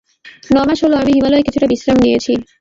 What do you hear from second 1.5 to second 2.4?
বিশ্রাম নিয়েছি।